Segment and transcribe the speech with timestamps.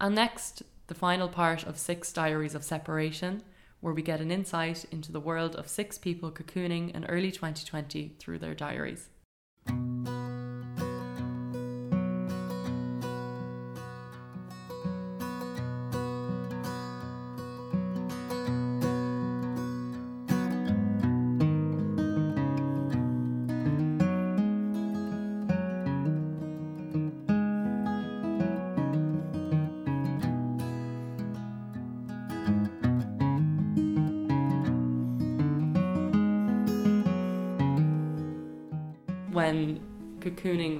[0.00, 3.42] And next, the final part of Six Diaries of Separation,
[3.80, 8.14] where we get an insight into the world of six people cocooning in early 2020
[8.18, 9.08] through their diaries.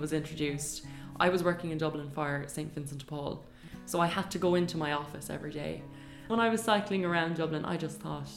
[0.08, 0.86] Was introduced,
[1.20, 2.72] I was working in Dublin for St.
[2.74, 3.44] Vincent de Paul.
[3.84, 5.82] So I had to go into my office every day.
[6.28, 8.30] When I was cycling around Dublin, I just thought,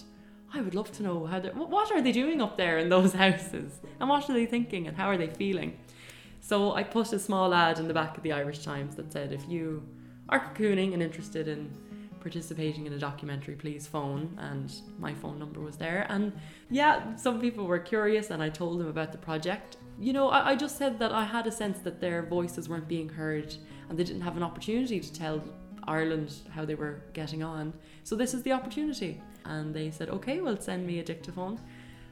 [0.53, 3.79] I would love to know how what are they doing up there in those houses?
[4.01, 5.77] And what are they thinking and how are they feeling?
[6.41, 9.31] So I put a small ad in the back of the Irish Times that said
[9.31, 9.81] if you
[10.27, 11.71] are cocooning and interested in
[12.21, 14.37] participating in a documentary, please phone.
[14.37, 16.05] And my phone number was there.
[16.09, 16.31] And
[16.69, 20.51] yeah, some people were curious, and I told them about the project you know, I,
[20.51, 23.55] I just said that I had a sense that their voices weren't being heard
[23.87, 25.43] and they didn't have an opportunity to tell
[25.83, 27.73] Ireland how they were getting on.
[28.03, 29.21] So this is the opportunity.
[29.45, 31.59] And they said, okay, well, send me a dictaphone.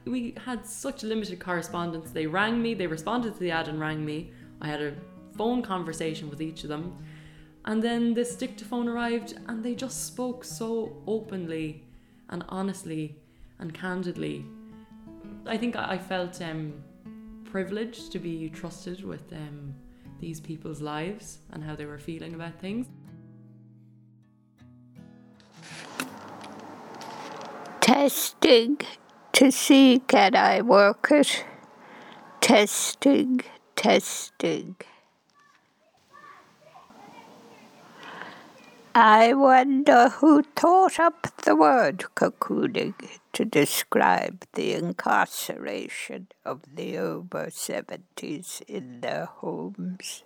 [0.06, 2.12] We had such limited correspondence.
[2.12, 4.32] They rang me, they responded to the ad and rang me.
[4.62, 4.94] I had a
[5.36, 6.96] phone conversation with each of them.
[7.70, 11.84] And then this dictaphone arrived and they just spoke so openly
[12.30, 13.16] and honestly
[13.60, 14.44] and candidly.
[15.46, 16.74] I think I felt um,
[17.46, 19.76] privileged to be trusted with um,
[20.20, 22.88] these people's lives and how they were feeling about things.
[27.82, 28.80] Testing
[29.34, 31.46] to see can I work it.
[32.42, 33.42] Testing,
[33.76, 34.76] testing.
[39.02, 42.96] I wonder who thought up the word cocooning
[43.32, 50.24] to describe the incarceration of the over 70s in their homes.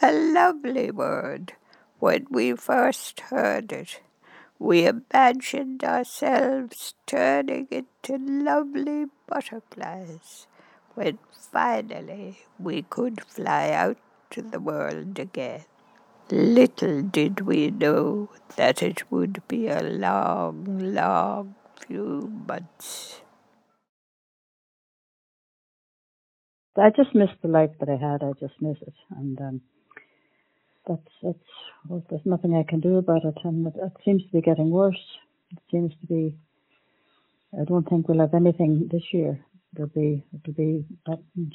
[0.00, 1.54] A lovely word.
[1.98, 4.00] When we first heard it,
[4.60, 10.46] we imagined ourselves turning into lovely butterflies
[10.94, 13.98] when finally we could fly out
[14.30, 15.64] to the world again.
[16.32, 21.56] Little did we know that it would be a long, long
[21.86, 23.22] few months.
[26.76, 28.22] I just miss the life that I had.
[28.22, 29.62] I just miss it, and um,
[30.88, 31.38] that's that's
[31.88, 34.70] well, there's nothing I can do about it, and it, it seems to be getting
[34.70, 35.00] worse.
[35.52, 36.36] It seems to be.
[37.60, 39.44] I don't think we'll have anything this year.
[39.74, 40.84] There'll be it'll be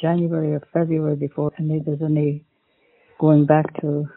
[0.01, 2.45] January or February before any there's any
[3.19, 4.09] going back to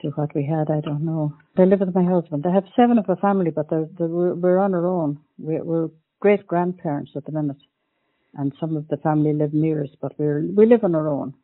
[0.00, 0.70] to what we had.
[0.70, 1.36] I don't know.
[1.56, 2.42] They live with my husband.
[2.42, 5.18] They have seven of a family, but they're, they're, we're on our own.
[5.38, 5.88] We're, we're
[6.20, 7.60] great grandparents at the minute,
[8.34, 11.34] and some of the family live near us, but we're we live on our own.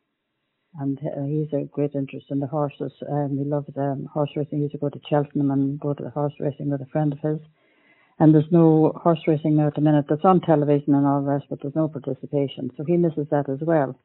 [0.77, 2.91] And uh, he's a great interest in the horses.
[3.09, 4.57] Um, he loves um, horse racing.
[4.57, 7.13] He used to go to Cheltenham and go to the horse racing with a friend
[7.13, 7.39] of his.
[8.19, 10.05] And there's no horse racing now at the minute.
[10.09, 12.71] That's on television and all that, but there's no participation.
[12.75, 13.97] So he misses that as well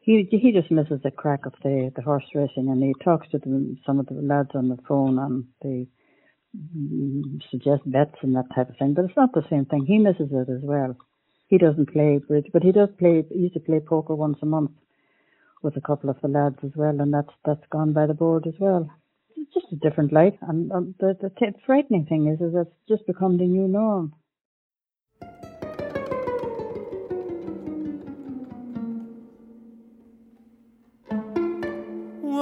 [0.00, 3.40] he he just misses the crack of the the horse racing, and he talks to
[3.86, 5.88] some of the lads on the phone, and they
[6.56, 8.94] mm, suggest bets and that type of thing.
[8.94, 9.86] But it's not the same thing.
[9.86, 10.96] He misses it as well.
[11.48, 13.24] He doesn't play bridge, but he does play.
[13.30, 14.72] He used to play poker once a month
[15.62, 18.46] with a couple of the lads as well, and that's that's gone by the board
[18.46, 18.90] as well.
[19.36, 23.06] It's just a different life, and the the t- frightening thing is, is it's just
[23.06, 24.14] become the new norm.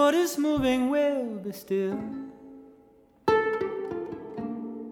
[0.08, 1.98] What is moving will be still.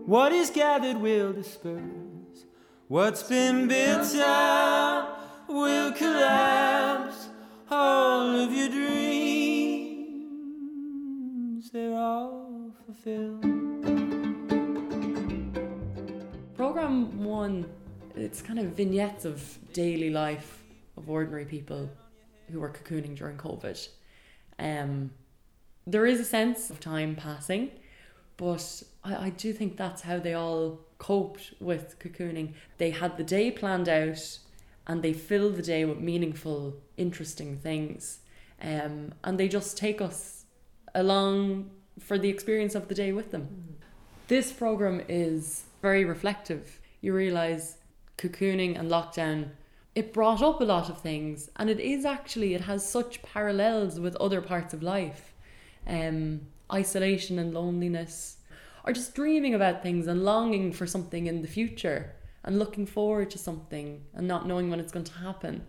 [0.04, 2.44] What is gathered will disperse.
[2.88, 7.28] What's been built up will collapse.
[7.70, 10.10] All of your dreams,
[11.70, 13.40] they're all fulfilled.
[16.56, 17.64] Program one,
[18.14, 20.62] it's kind of vignettes of daily life
[20.98, 21.88] of ordinary people
[22.52, 23.88] who were cocooning during COVID.
[24.58, 25.10] Um,
[25.86, 27.70] there is a sense of time passing,
[28.36, 32.54] but I, I do think that's how they all coped with cocooning.
[32.78, 34.38] They had the day planned out
[34.86, 38.20] and they fill the day with meaningful, interesting things.
[38.62, 40.44] Um, and they just take us
[40.94, 43.42] along for the experience of the day with them.
[43.42, 43.74] Mm.
[44.28, 46.80] This program is very reflective.
[47.00, 47.78] You realize
[48.18, 49.50] cocooning and lockdown
[49.96, 53.98] it brought up a lot of things and it is actually it has such parallels
[53.98, 55.32] with other parts of life
[55.88, 56.40] um
[56.72, 58.38] isolation and loneliness,
[58.84, 62.12] or just dreaming about things and longing for something in the future
[62.44, 65.66] and looking forward to something and not knowing when it's going to happen.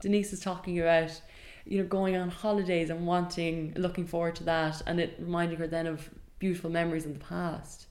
[0.00, 1.20] Denise is talking about
[1.64, 5.66] you know going on holidays and wanting looking forward to that and it reminding her
[5.66, 6.08] then of
[6.38, 7.86] beautiful memories in the past.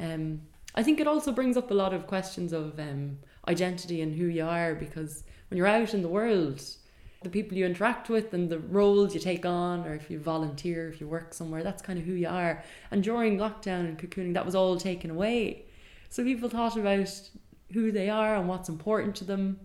[0.00, 0.42] Um,
[0.74, 3.18] I think it also brings up a lot of questions of um,
[3.48, 6.62] identity and who you are because when you're out in the world,
[7.22, 10.88] the people you interact with and the roles you take on, or if you volunteer,
[10.88, 12.62] if you work somewhere, that's kind of who you are.
[12.90, 15.64] And during lockdown and cocooning, that was all taken away.
[16.10, 17.10] So people thought about
[17.72, 19.58] who they are and what's important to them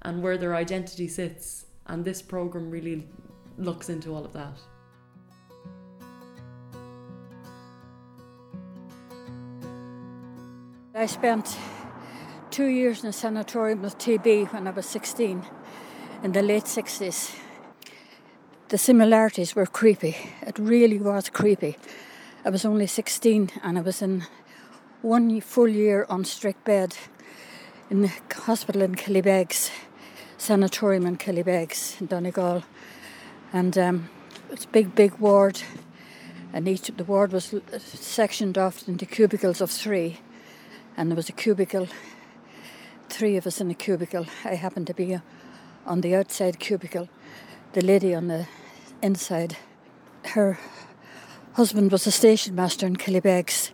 [0.00, 1.66] and where their identity sits.
[1.86, 3.06] And this program really
[3.58, 4.58] looks into all of that.
[10.94, 11.56] I spent
[12.52, 15.42] two years in a sanatorium with TB when I was 16
[16.22, 17.34] in the late 60s.
[18.68, 20.16] The similarities were creepy.
[20.42, 21.78] It really was creepy.
[22.44, 24.26] I was only 16 and I was in
[25.00, 26.94] one full year on strict bed
[27.88, 28.12] in the
[28.44, 29.70] hospital in Killybegs,
[30.36, 32.64] sanatorium in Killybegs in Donegal.
[33.54, 34.10] And um,
[34.50, 35.62] it's a big, big ward.
[36.52, 40.20] And each the ward was sectioned off into cubicles of three.
[40.98, 41.88] And there was a cubicle,
[43.08, 44.26] three of us in a cubicle.
[44.44, 45.18] I happened to be
[45.86, 47.08] on the outside cubicle,
[47.72, 48.46] the lady on the
[49.02, 49.56] inside.
[50.24, 50.58] Her
[51.54, 53.72] husband was a station master in Killybegs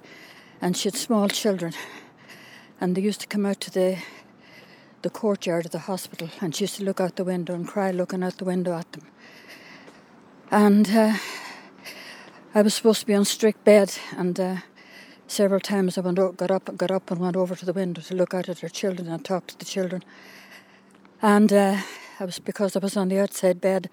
[0.61, 1.73] and she had small children.
[2.81, 3.99] And they used to come out to the
[5.03, 7.91] the courtyard of the hospital, and she used to look out the window and cry
[7.93, 9.07] looking out the window at them.
[10.51, 11.15] And uh,
[12.55, 14.57] I was supposed to be on strict bed, and uh,
[15.29, 18.15] several times I went got up, got up, and went over to the window to
[18.15, 20.03] look out at her children and talk to the children.
[21.23, 21.77] And uh,
[22.19, 23.89] I was because I was on the outside bed,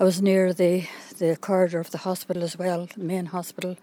[0.00, 0.88] I was near the
[1.18, 3.76] the corridor of the hospital as well, the main hospital,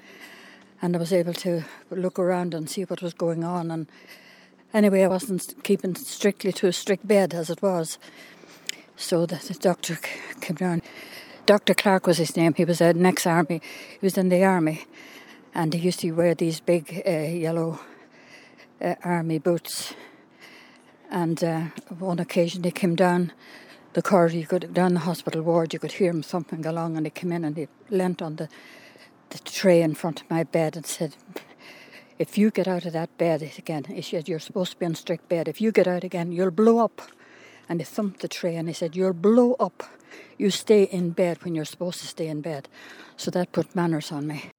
[0.82, 3.72] and I was able to look around and see what was going on.
[3.72, 3.88] And
[4.74, 7.98] anyway, I wasn't keeping strictly to a strict bed as it was.
[8.98, 9.98] So the, the doctor
[10.42, 10.82] came down.
[11.46, 11.74] Dr.
[11.74, 12.54] Clark was his name.
[12.54, 13.62] He was an ex-army.
[14.00, 14.86] He was in the army,
[15.54, 17.80] and he used to wear these big uh, yellow
[18.82, 19.94] uh, army boots.
[21.10, 21.62] And uh,
[22.00, 23.34] one occasion he came down
[23.94, 27.06] the corridor, you could down the hospital ward, you could hear him thumping along, and
[27.06, 28.48] he came in and he leant on the
[29.32, 31.16] the tray in front of my bed and said,
[32.20, 34.96] If you get out of that bed again, he said, You're supposed to be in
[34.96, 35.48] strict bed.
[35.48, 37.02] If you get out again, you'll blow up.
[37.68, 39.84] And he thumped the tray and he said, You'll blow up.
[40.38, 42.68] You stay in bed when you're supposed to stay in bed.
[43.16, 44.52] So that put manners on me.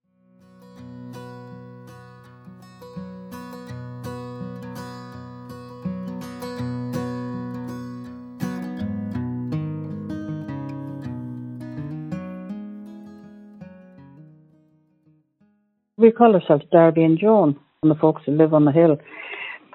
[16.03, 18.99] We call ourselves Darby and Joan, and the folks who live on the hill.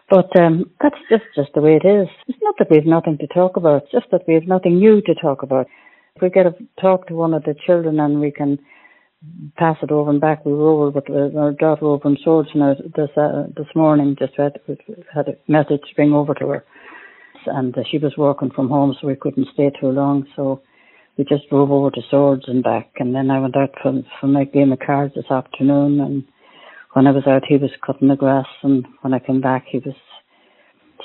[0.10, 2.08] But um, that's just, just the way it is.
[2.28, 4.78] It's not that we have nothing to talk about, it's just that we have nothing
[4.78, 5.68] new to talk about.
[6.16, 8.58] If we get to talk to one of the children and we can
[9.58, 13.10] pass it over and back, we over with our daughter over in Swords now this,
[13.18, 14.60] uh, this morning, just had,
[15.14, 16.66] had a message bring over to her.
[17.48, 20.26] And uh, she was working from home, so we couldn't stay too long.
[20.36, 20.62] So
[21.18, 24.28] we just drove over to Swords and back, and then I went out for, for
[24.28, 26.00] my game of cards this afternoon.
[26.00, 26.24] And
[26.94, 29.80] when I was out, he was cutting the grass, and when I came back, he
[29.80, 29.96] was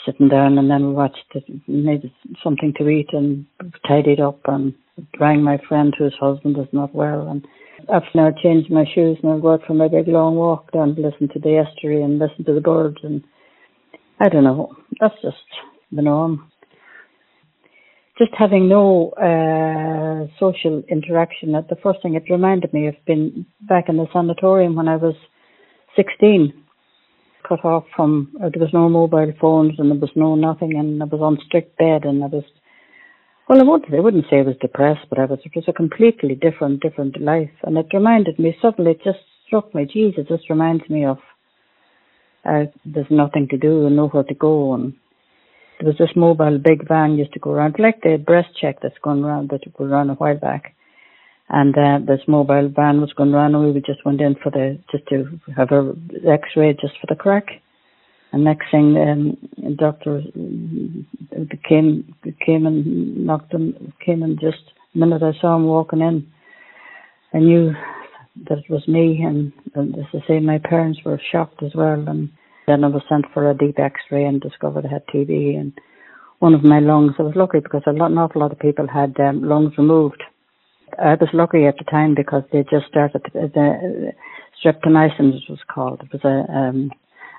[0.04, 0.58] sitting down.
[0.58, 2.12] And then we watched it, made
[2.44, 3.46] something to eat, and
[3.88, 4.74] tidied up, and
[5.18, 7.28] rang my friend whose husband is not well.
[7.28, 7.46] And
[7.92, 10.94] after I changed my shoes, and I go out for my big long walk down
[10.94, 13.24] to listen to the estuary and listen to the birds, and
[14.20, 14.76] I don't know.
[15.00, 15.36] That's just
[15.90, 16.51] the norm
[18.22, 21.52] just having no uh, social interaction.
[21.52, 25.14] The first thing it reminded me of being back in the sanatorium when I was
[25.96, 26.52] 16,
[27.48, 31.02] cut off from, uh, there was no mobile phones and there was no nothing and
[31.02, 32.44] I was on strict bed and I was,
[33.48, 35.72] well, I wouldn't, I wouldn't say I was depressed, but I was, it was a
[35.72, 37.50] completely different, different life.
[37.64, 41.18] And it reminded me, suddenly it just struck me, it just reminds me of,
[42.44, 44.94] uh, there's nothing to do and nowhere to go and
[45.82, 48.98] there was this mobile big van used to go around, like the breast check that's
[49.02, 50.76] going around that was around a while back.
[51.48, 54.78] And uh, this mobile van was going around, and we just went in for the
[54.92, 55.92] just to have a
[56.24, 57.46] X-ray just for the crack.
[58.30, 60.22] And next thing, um, doctor
[61.68, 62.14] came
[62.46, 64.62] came and knocked him, came and just
[64.94, 66.30] the minute I saw him walking in,
[67.34, 67.72] I knew
[68.48, 69.22] that it was me.
[69.24, 72.04] And, and as I say, my parents were shocked as well.
[72.08, 72.30] And
[72.66, 75.72] then I was sent for a deep X-ray and discovered I had TB and
[76.38, 77.14] one of my lungs.
[77.18, 80.22] I was lucky because a lot, an awful lot of people had um, lungs removed.
[80.98, 84.12] I was lucky at the time because they just started the,
[84.62, 86.02] streptomycin, it was called.
[86.02, 86.90] It was a um,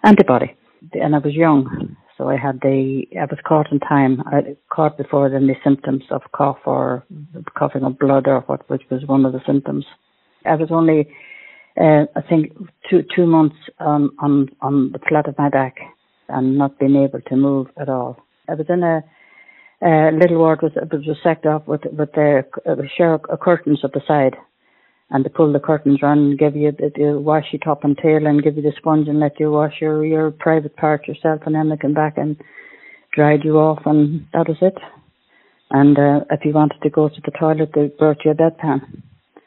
[0.03, 0.55] antibody,
[0.93, 4.21] and I was young, so I had the I was caught in time.
[4.25, 7.05] I caught before then the symptoms of cough or
[7.57, 9.85] coughing of blood or what, which was one of the symptoms.
[10.45, 11.07] I was only,
[11.79, 12.53] uh, I think,
[12.89, 15.77] two two months on on on the flat of my back
[16.29, 18.17] and not being able to move at all.
[18.47, 19.03] I was in a
[19.85, 24.01] uh, little ward was was sacked off with with the uh, uh, curtains at the
[24.07, 24.35] side,
[25.09, 28.25] and they pull the curtains around give you the, the wash you top and tail
[28.27, 31.55] and give you the sponge and let you wash your your private part yourself, and
[31.55, 32.37] then they come back and
[33.13, 34.77] dried you off, and that was it.
[35.71, 39.01] And uh, if you wanted to go to the toilet, they brought you a bedpan.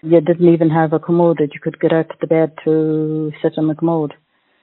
[0.07, 3.33] You didn't even have a commode that you could get out to the bed to
[3.43, 4.15] sit on the commode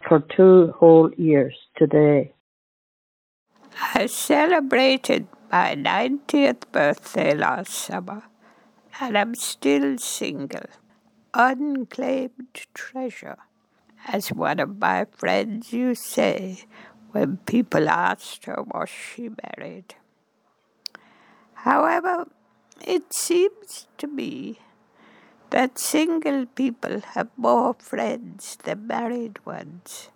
[0.08, 2.34] for two whole years today.
[3.94, 8.24] I celebrated my 90th birthday last summer,
[9.02, 10.70] and I'm still single.
[11.34, 13.40] Unclaimed treasure,
[14.08, 16.64] as one of my friends used to say
[17.12, 19.96] when people asked her was she married.
[21.54, 22.30] However,
[22.88, 24.60] it seems to me
[25.54, 30.10] that single people have more friends than married ones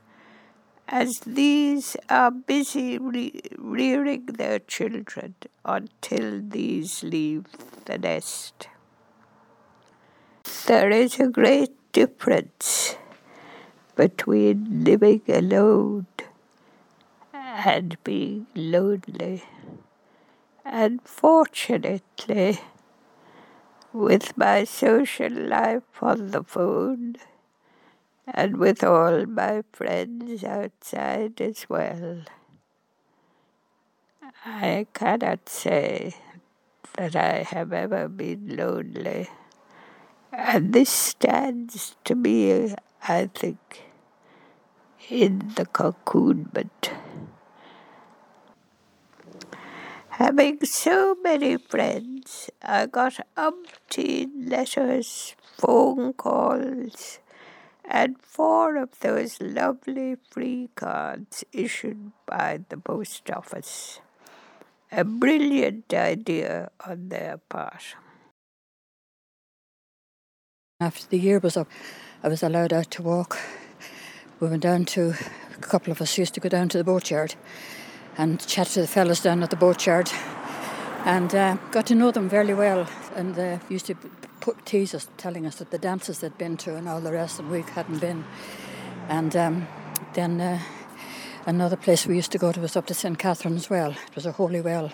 [0.87, 7.45] as these are busy re- rearing their children until these leave
[7.85, 8.67] the nest.
[10.65, 12.95] There is a great difference
[13.95, 16.07] between living alone
[17.33, 19.43] and being lonely.
[20.65, 22.59] Unfortunately,
[23.93, 27.15] with my social life on the phone,
[28.27, 32.21] and with all my friends outside as well.
[34.45, 36.15] I cannot say
[36.95, 39.29] that I have ever been lonely,
[40.31, 42.75] and this stands to me,
[43.07, 43.83] I think,
[45.09, 46.91] in the cocoonment.
[50.17, 57.19] Having so many friends, I got umpteen letters, phone calls,
[57.85, 63.99] and four of those lovely free cards issued by the post office.
[64.91, 67.83] A brilliant idea on their part.
[70.79, 71.67] After the year was up,
[72.23, 73.37] I was allowed out to walk.
[74.39, 75.13] We went down to,
[75.55, 77.35] a couple of us used to go down to the boatyard
[78.17, 80.11] and chat to the fellas down at the boatyard
[81.05, 83.95] and uh, got to know them very well and used to
[84.41, 87.39] put, tease us, telling us that the dances they'd been to and all the rest,
[87.39, 88.23] and we hadn't been.
[89.09, 89.67] And um,
[90.13, 90.59] then uh,
[91.45, 93.17] another place we used to go to was up to St.
[93.17, 93.91] Catherine's Well.
[93.91, 94.91] It was a holy well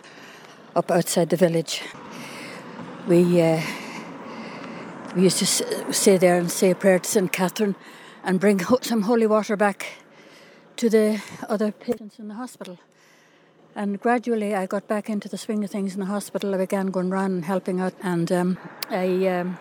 [0.75, 1.81] up outside the village.
[3.07, 3.61] We uh,
[5.15, 5.45] we used to
[5.93, 7.31] stay there and say a prayer to St.
[7.31, 7.75] Catherine
[8.23, 9.85] and bring some holy water back
[10.77, 12.79] to the other patients in the hospital.
[13.75, 16.53] And gradually, I got back into the swing of things in the hospital.
[16.53, 18.57] I began going around and helping out, and um,
[18.91, 19.57] I um,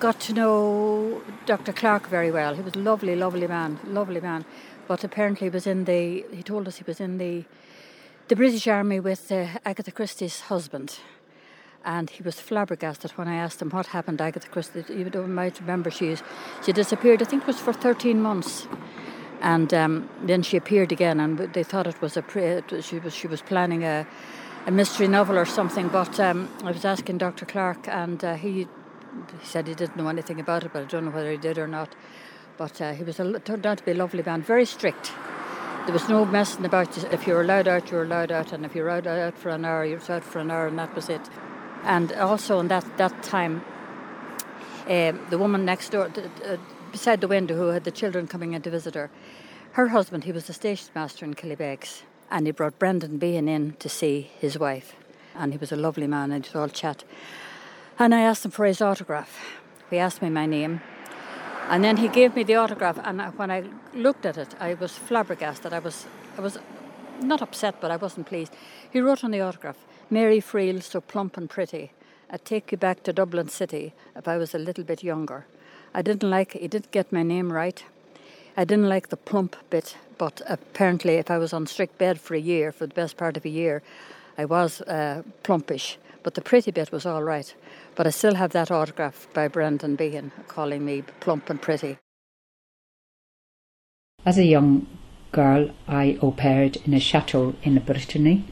[0.00, 1.72] got to know Dr.
[1.72, 2.54] Clark very well.
[2.56, 4.44] He was a lovely, lovely man, lovely man.
[4.88, 6.24] But apparently, he was in the.
[6.32, 7.44] He told us he was in the
[8.26, 10.98] the British Army with uh, Agatha Christie's husband.
[11.84, 14.84] And he was flabbergasted when I asked him what happened to Agatha Christie.
[14.88, 16.16] You might remember she
[16.64, 17.22] she disappeared.
[17.22, 18.66] I think it was for 13 months
[19.40, 23.14] and um, then she appeared again, and they thought it was a pre- she was
[23.14, 24.06] she was planning a,
[24.66, 25.88] a mystery novel or something.
[25.88, 27.46] But um, I was asking Dr.
[27.46, 28.68] Clark, and uh, he
[29.40, 31.58] he said he didn't know anything about it, but I don't know whether he did
[31.58, 31.94] or not.
[32.58, 35.12] But uh, he was a, turned out to be a lovely man, very strict.
[35.86, 36.96] There was no messing about.
[37.12, 39.38] If you were allowed out, you were allowed out, and if you were allowed out
[39.38, 41.22] for an hour, you were out for an hour, and that was it.
[41.84, 43.64] And also in that that time,
[44.86, 46.10] uh, the woman next door.
[46.44, 46.56] Uh,
[46.92, 49.10] beside the window who had the children coming in to visit her.
[49.72, 53.74] Her husband, he was a station master in Killybegs, and he brought Brendan Behan in
[53.78, 54.96] to see his wife.
[55.34, 57.04] And he was a lovely man, and it all chat.
[57.98, 59.60] And I asked him for his autograph.
[59.90, 60.80] He asked me my name,
[61.68, 62.98] and then he gave me the autograph.
[63.04, 65.72] And when I looked at it, I was flabbergasted.
[65.72, 66.06] I was,
[66.36, 66.58] I was
[67.20, 68.54] not upset, but I wasn't pleased.
[68.90, 69.78] He wrote on the autograph,
[70.10, 71.92] Mary Freel, so plump and pretty.
[72.28, 75.46] I'd take you back to Dublin City if I was a little bit younger.
[75.94, 77.82] I didn't like, he didn't get my name right.
[78.56, 82.34] I didn't like the plump bit, but apparently, if I was on strict bed for
[82.34, 83.82] a year, for the best part of a year,
[84.38, 85.96] I was uh, plumpish.
[86.22, 87.54] But the pretty bit was all right.
[87.96, 91.96] But I still have that autograph by Brendan Behan calling me plump and pretty.
[94.26, 94.86] As a young
[95.32, 98.44] girl, I au paired in a chateau in Brittany,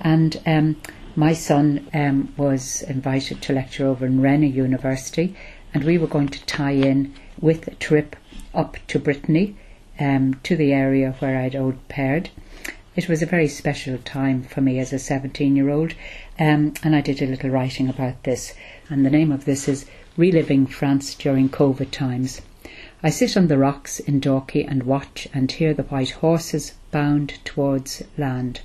[0.00, 0.76] and um,
[1.18, 5.34] My son um, was invited to lecture over in Rennes University,
[5.74, 8.16] and we were going to tie in with a trip
[8.54, 9.56] up to Brittany,
[10.00, 12.30] um, to the area where I'd au paired.
[12.96, 15.94] It was a very special time for me as a 17 year old,
[16.38, 18.54] um, and I did a little writing about this.
[18.88, 22.40] And the name of this is Reliving France During COVID Times.
[23.02, 27.38] I sit on the rocks in Dalkey and watch and hear the white horses bound
[27.44, 28.60] towards land.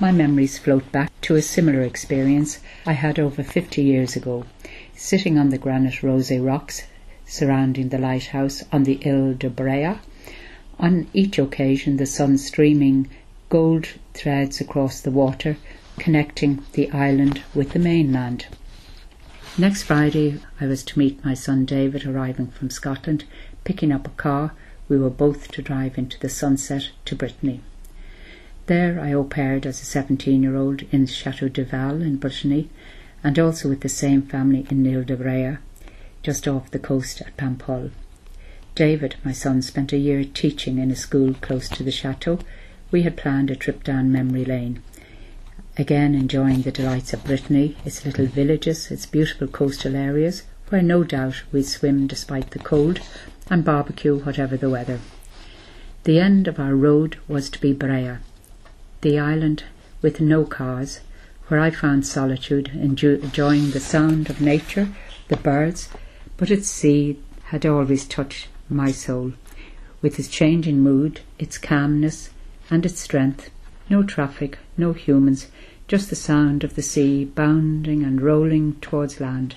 [0.00, 4.46] My memories float back to a similar experience I had over 50 years ago,
[5.02, 6.82] sitting on the granite rose rocks
[7.24, 9.98] surrounding the lighthouse on the Ile de Bréhat.
[10.78, 13.08] On each occasion, the sun streaming
[13.48, 15.56] gold threads across the water,
[15.98, 18.46] connecting the island with the mainland.
[19.56, 23.24] Next Friday, I was to meet my son David arriving from Scotland
[23.64, 24.52] picking up a car,
[24.86, 27.62] we were both to drive into the sunset to Brittany.
[28.66, 32.68] There I au as a 17 year old in Chateau de Val in Brittany
[33.22, 35.58] and also with the same family in Ile de Bréhat,
[36.22, 37.90] just off the coast at Paimpol.
[38.74, 42.38] David, my son, spent a year teaching in a school close to the chateau.
[42.90, 44.82] We had planned a trip down memory lane.
[45.76, 51.04] Again, enjoying the delights of Brittany, its little villages, its beautiful coastal areas, where no
[51.04, 53.00] doubt we'd swim despite the cold,
[53.50, 55.00] and barbecue whatever the weather.
[56.04, 58.18] The end of our road was to be Bréhat,
[59.02, 59.64] the island
[60.00, 61.00] with no cars,
[61.50, 64.88] where I found solitude, enjoying the sound of nature,
[65.26, 65.88] the birds,
[66.36, 69.32] but its sea had always touched my soul,
[70.00, 72.30] with its changing mood, its calmness,
[72.70, 73.50] and its strength.
[73.88, 75.48] No traffic, no humans,
[75.88, 79.56] just the sound of the sea bounding and rolling towards land.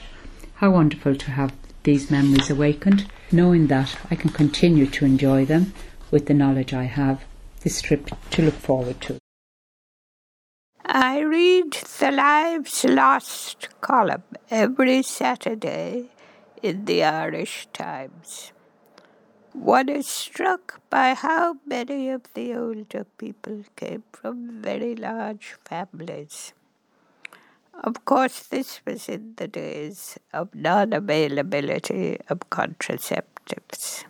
[0.56, 5.74] How wonderful to have these memories awakened, knowing that I can continue to enjoy them
[6.10, 7.24] with the knowledge I have
[7.62, 9.23] this trip to look forward to.
[10.96, 14.22] I read the Lives Lost column
[14.52, 16.12] every Saturday
[16.62, 18.52] in the Irish Times.
[19.54, 26.54] One is struck by how many of the older people came from very large families.
[27.84, 34.04] Of course, this was in the days of non availability of contraceptives.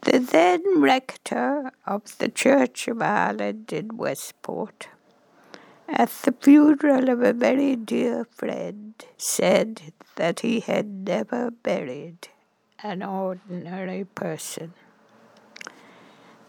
[0.00, 4.88] The then rector of the Church of Ireland in Westport,
[5.88, 12.28] at the funeral of a very dear friend, said that he had never buried
[12.82, 14.74] an ordinary person.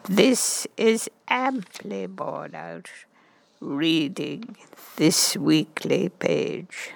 [0.04, 2.90] This is amply borne out
[3.60, 4.56] reading
[4.98, 6.92] this weekly page.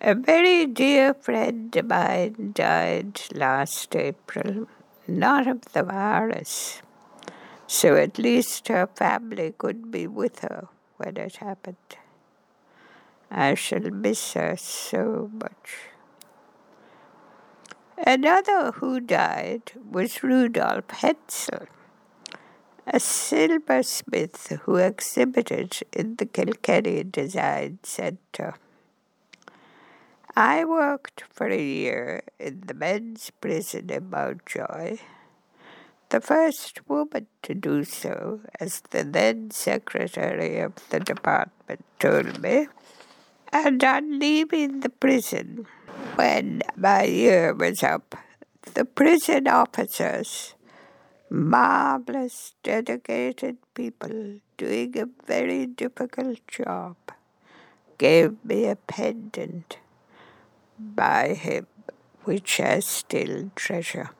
[0.00, 4.68] A very dear friend of mine died last April,
[5.08, 6.82] not of the virus,
[7.66, 11.96] so at least her family could be with her when it happened.
[13.30, 15.90] I shall miss her so much.
[17.98, 21.66] Another who died was Rudolf Heltzel
[22.86, 28.54] a silversmith who exhibited in the Kilkenny Design Centre.
[30.36, 34.98] I worked for a year in the men's prison in Mountjoy,
[36.16, 42.68] the first woman to do so, as the then secretary of the department told me.
[43.52, 45.66] And on leaving the prison,
[46.14, 48.14] when my year was up,
[48.72, 50.54] the prison officers
[51.28, 56.96] marvelous, dedicated people doing a very difficult job
[57.98, 59.76] gave me a pendant
[60.78, 61.66] by him
[62.24, 64.15] which I still treasure.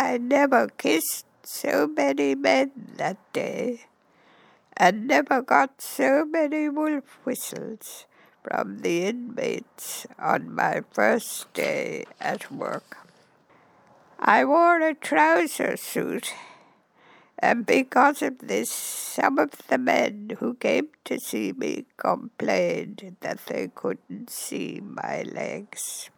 [0.00, 3.86] I never kissed so many men that day,
[4.76, 8.06] and never got so many wolf whistles
[8.44, 13.08] from the inmates on my first day at work.
[14.20, 16.32] I wore a trouser suit,
[17.36, 23.46] and because of this, some of the men who came to see me complained that
[23.46, 26.08] they couldn't see my legs.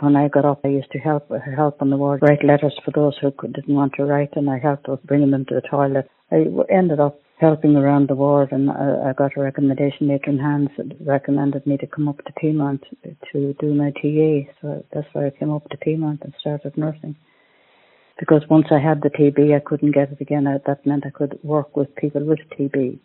[0.00, 2.90] When I got up, I used to help help on the ward write letters for
[2.90, 6.10] those who didn't want to write, and I helped with bringing them to the toilet.
[6.30, 10.08] I ended up helping around the ward, and I, I got a recommendation.
[10.08, 10.70] Matron Hands
[11.00, 12.82] recommended me to come up to Peamount
[13.32, 17.16] to do my TA, so that's why I came up to Peamount and started nursing.
[18.18, 20.44] Because once I had the TB, I couldn't get it again.
[20.44, 22.98] That meant I could work with people with TB.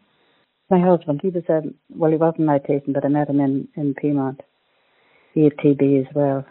[0.70, 3.68] My husband, he was, um, well, he wasn't my patient, but I met him in,
[3.76, 4.40] in Peamount.
[5.34, 6.46] He had TB as well.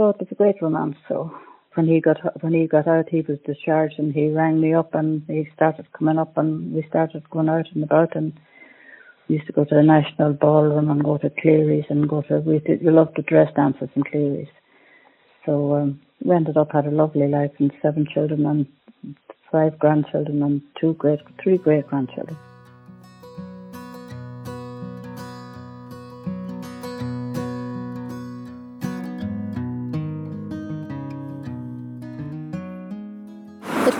[0.00, 1.30] So it was a great romance, so
[1.74, 4.94] when he got when he got out, he was discharged, and he rang me up,
[4.94, 8.32] and he started coming up, and we started going out and about, and
[9.28, 12.38] we used to go to the National Ballroom and go to Clerys and go to
[12.38, 14.48] we did, we loved the dress dances in Clerys.
[15.44, 18.66] So um, we ended up had a lovely life and seven children and
[19.52, 22.38] five grandchildren and two great three great grandchildren.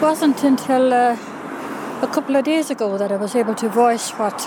[0.00, 1.14] It wasn't until uh,
[2.00, 4.38] a couple of days ago that I was able to voice what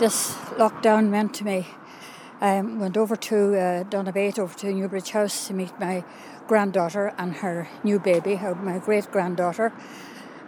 [0.00, 1.68] this lockdown meant to me.
[2.40, 6.02] I went over to uh, Donabate, over to Newbridge House to meet my
[6.48, 9.72] granddaughter and her new baby, my great granddaughter.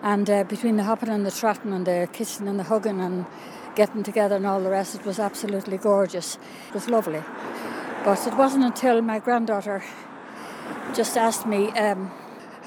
[0.02, 3.24] And uh, between the hopping and the trotting and the kissing and the hugging and
[3.76, 6.38] getting together and all the rest, it was absolutely gorgeous.
[6.66, 7.22] It was lovely.
[8.04, 9.85] But it wasn't until my granddaughter
[10.92, 12.11] just asked me um,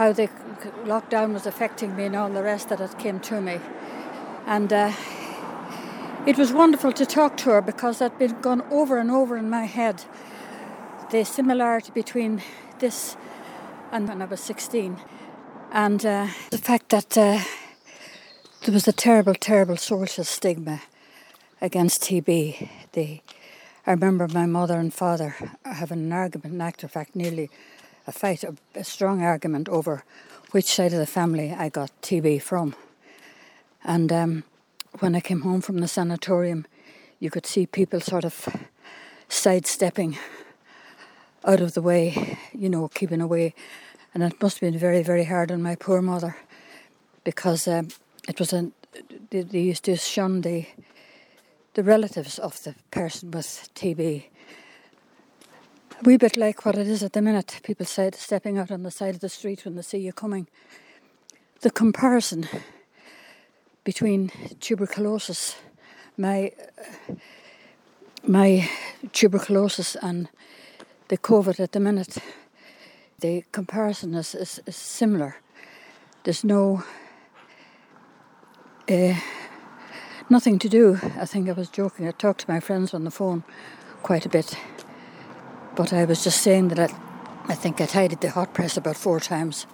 [0.02, 0.28] how the
[0.86, 3.60] lockdown was affecting me and all the rest that it came to me.
[4.48, 4.92] And uh,
[6.26, 9.48] it was wonderful to talk to her because had been gone over and over in
[9.48, 10.06] my head.
[11.12, 12.42] The similarity between
[12.80, 13.16] this
[13.92, 14.98] and when I was 16.
[15.72, 17.40] And uh, the fact that uh,
[18.64, 20.82] there was a terrible, terrible social stigma
[21.62, 22.70] against TB.
[22.94, 23.22] The,
[23.86, 27.52] I remember my mother and father having an argument, in actual fact, nearly
[28.08, 30.04] a fight, a, a strong argument over
[30.52, 32.76] which side of the family I got TB from.
[33.84, 34.44] And um,
[35.00, 36.66] when I came home from the sanatorium,
[37.20, 38.48] you could see people sort of
[39.30, 40.18] sidestepping
[41.46, 43.54] out of the way, you know, keeping away.
[44.14, 46.36] And it must have been very, very hard on my poor mother
[47.24, 47.88] because um,
[48.28, 48.72] it was a,
[49.30, 50.66] they, they used to shun the,
[51.76, 54.26] the relatives of the person with TB
[56.02, 57.60] a wee bit like what it is at the minute.
[57.64, 60.48] People said stepping out on the side of the street when they see you coming.
[61.62, 62.48] The comparison
[63.84, 65.58] between tuberculosis,
[66.18, 66.54] my
[68.24, 68.70] my
[69.12, 70.30] tuberculosis and
[71.10, 72.18] the COVID at the minute,
[73.20, 75.38] the comparison is, is, is similar.
[76.24, 76.84] There's no
[78.90, 79.16] uh,
[80.30, 81.00] nothing to do.
[81.20, 82.08] I think I was joking.
[82.08, 83.44] I talked to my friends on the phone
[84.02, 84.58] quite a bit
[85.82, 86.96] but I was just saying that I,
[87.48, 89.66] I think I tidied the hot press about four times.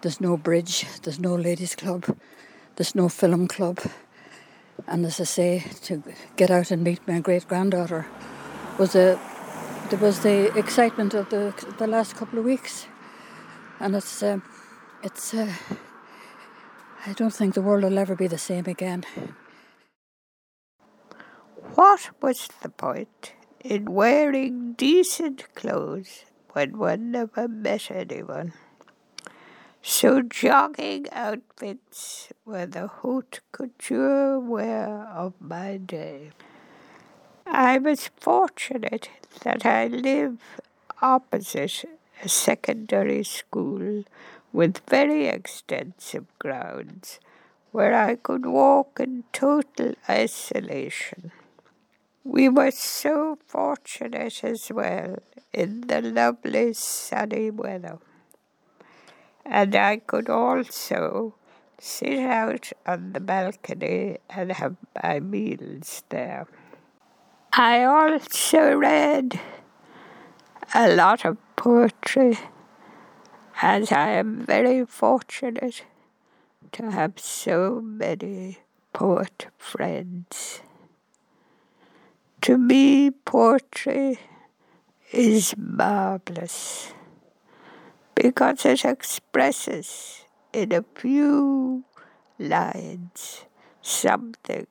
[0.00, 2.16] There's no bridge, there's no ladies' club,
[2.76, 3.78] there's no film club.
[4.86, 6.02] And as I say, to
[6.36, 8.06] get out and meet my great granddaughter
[8.78, 9.20] was a
[9.90, 12.86] there was the excitement of the the last couple of weeks,
[13.78, 14.38] and it's uh,
[15.02, 15.52] it's uh,
[17.06, 19.04] I don't think the world will ever be the same again.
[21.74, 23.34] What was the point?
[23.62, 28.52] In wearing decent clothes when one never met anyone.
[29.80, 36.30] So jogging outfits were the haute couture wear of my day.
[37.46, 39.08] I was fortunate
[39.42, 40.38] that I live
[41.00, 41.84] opposite
[42.22, 44.04] a secondary school
[44.52, 47.18] with very extensive grounds
[47.72, 51.32] where I could walk in total isolation.
[52.24, 55.16] We were so fortunate as well
[55.52, 57.98] in the lovely sunny weather.
[59.44, 61.34] And I could also
[61.80, 66.46] sit out on the balcony and have my meals there.
[67.52, 69.40] I also read
[70.72, 72.38] a lot of poetry,
[73.60, 75.82] as I am very fortunate
[76.70, 78.58] to have so many
[78.92, 80.60] poet friends.
[82.42, 84.18] To me, poetry
[85.12, 86.92] is marvelous
[88.16, 91.84] because it expresses in a few
[92.40, 93.44] lines
[93.80, 94.66] something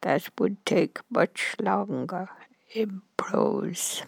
[0.00, 2.28] that would take much longer
[2.74, 4.02] in prose.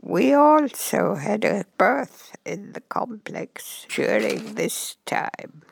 [0.00, 5.62] We also had a birth in the complex during this time.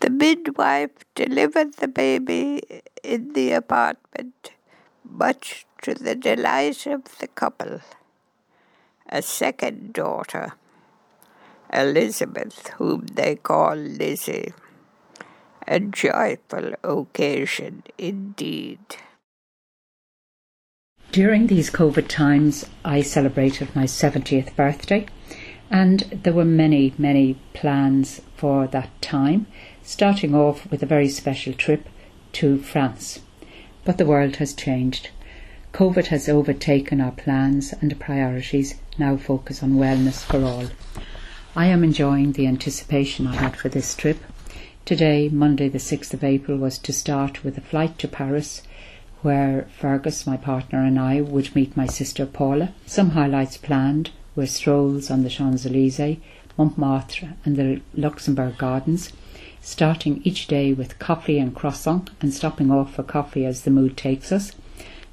[0.00, 2.62] The midwife delivered the baby
[3.04, 4.52] in the apartment,
[5.04, 7.80] much to the delight of the couple.
[9.10, 10.54] A second daughter,
[11.70, 14.54] Elizabeth, whom they call Lizzie.
[15.68, 18.80] A joyful occasion indeed.
[21.12, 25.06] During these COVID times, I celebrated my 70th birthday,
[25.70, 29.46] and there were many, many plans for that time
[29.90, 31.88] starting off with a very special trip
[32.30, 33.18] to France.
[33.84, 35.10] But the world has changed.
[35.72, 40.66] COVID has overtaken our plans and priorities now focus on wellness for all.
[41.56, 44.22] I am enjoying the anticipation I had for this trip.
[44.84, 48.62] Today, Monday the 6th of April, was to start with a flight to Paris
[49.22, 52.72] where Fergus, my partner, and I would meet my sister Paula.
[52.86, 56.18] Some highlights planned were strolls on the Champs Elysees,
[56.56, 59.10] Montmartre, and the Luxembourg Gardens,
[59.60, 63.96] starting each day with coffee and croissant and stopping off for coffee as the mood
[63.96, 64.52] takes us.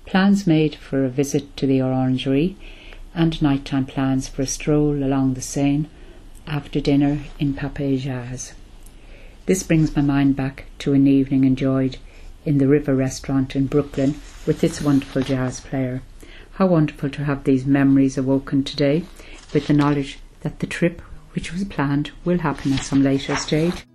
[0.06, 2.56] Plans made for a visit to the Orangerie
[3.14, 5.90] and nighttime plans for a stroll along the Seine
[6.46, 8.54] after dinner in Pape Jazz.
[9.48, 11.98] This brings my mind back to an evening enjoyed
[12.46, 16.02] in the River Restaurant in Brooklyn with its wonderful jazz player.
[16.54, 19.04] How wonderful to have these memories awoken today
[19.54, 21.02] with the knowledge that the trip
[21.34, 23.87] which was planned will happen at some later stage.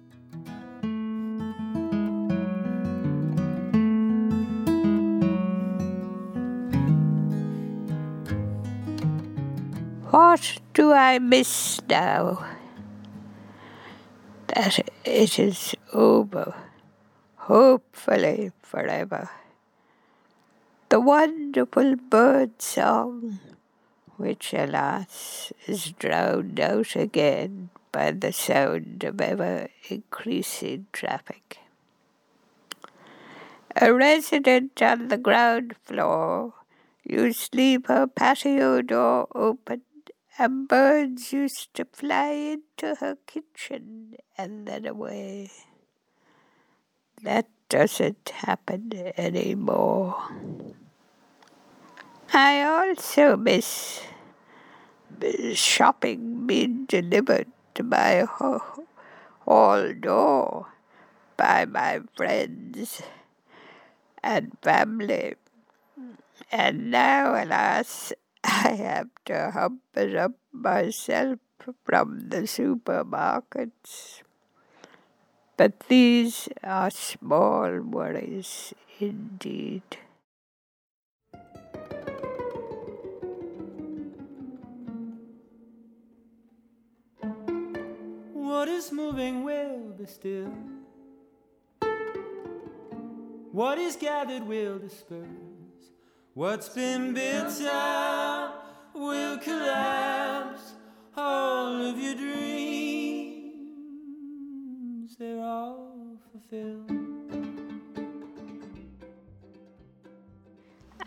[11.13, 12.43] I miss now?
[14.47, 16.55] That it is over,
[17.37, 19.29] hopefully forever.
[20.89, 23.41] The wonderful bird song,
[24.17, 31.59] which alas is drowned out again by the sound of ever increasing traffic.
[33.77, 36.55] A resident on the ground floor
[37.05, 39.83] you leave her patio door open
[40.39, 45.51] and birds used to fly into her kitchen and then away.
[47.23, 50.17] That doesn't happen anymore.
[52.33, 54.01] I also miss
[55.55, 60.67] shopping being delivered to my hall door
[61.37, 63.03] by my friends
[64.23, 65.35] and family.
[66.51, 68.13] And now, alas,
[68.45, 71.39] I have to hump it up myself
[71.85, 74.23] from the supermarkets.
[75.57, 79.83] But these are small worries indeed.
[88.33, 90.53] What is moving will be still.
[93.53, 95.27] What is gathered will disperse.
[96.35, 98.32] What's been built up
[99.03, 100.73] will collapse.
[101.17, 103.57] All of your dreams,
[105.19, 106.91] they're all fulfilled.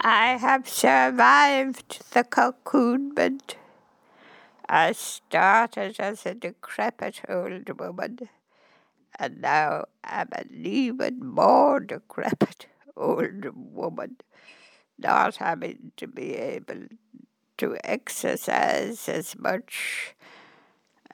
[0.01, 3.55] I have survived the cocoon, cocoonment.
[4.69, 8.29] I started as a decrepit old woman,
[9.17, 14.17] and now I'm an even more decrepit old woman
[14.97, 16.87] not having to be able
[17.57, 20.15] to exercise as much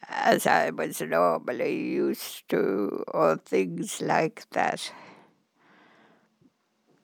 [0.08, 4.92] as I was normally used to, or things like that.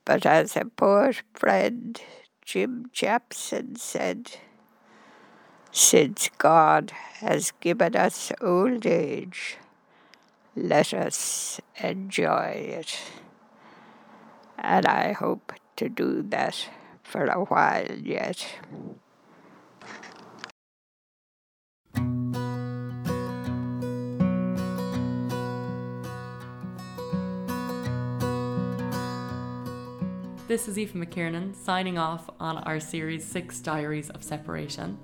[0.04, 2.00] But as a poor friend,
[2.44, 4.32] Jim Japson, said,
[5.72, 9.58] since God has given us old age,
[10.56, 13.00] let us enjoy it.
[14.58, 16.68] And I hope to do that
[17.04, 18.48] for a while yet.
[30.48, 34.98] This is Aoife McKiernan signing off on our Series 6 Diaries of Separation.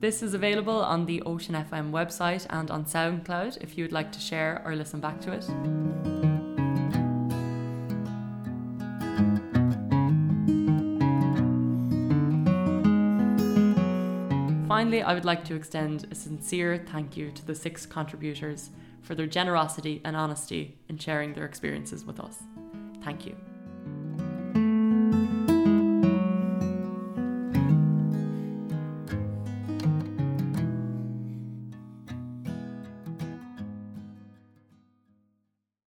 [0.00, 4.10] This is available on the Ocean FM website and on SoundCloud if you would like
[4.10, 6.19] to share or listen back to it.
[14.80, 18.70] Finally, I would like to extend a sincere thank you to the six contributors
[19.02, 22.38] for their generosity and honesty in sharing their experiences with us.
[23.04, 23.36] Thank you.